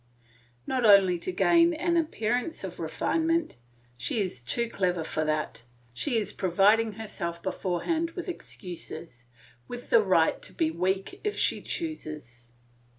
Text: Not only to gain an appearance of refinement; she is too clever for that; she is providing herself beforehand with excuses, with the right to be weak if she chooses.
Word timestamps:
Not 0.65 0.83
only 0.83 1.19
to 1.19 1.31
gain 1.31 1.75
an 1.75 1.95
appearance 1.95 2.63
of 2.63 2.79
refinement; 2.79 3.57
she 3.95 4.19
is 4.19 4.41
too 4.41 4.67
clever 4.67 5.03
for 5.03 5.23
that; 5.25 5.61
she 5.93 6.17
is 6.17 6.33
providing 6.33 6.93
herself 6.93 7.43
beforehand 7.43 8.09
with 8.15 8.27
excuses, 8.27 9.27
with 9.67 9.91
the 9.91 10.01
right 10.01 10.41
to 10.41 10.53
be 10.53 10.71
weak 10.71 11.21
if 11.23 11.37
she 11.37 11.61
chooses. 11.61 12.49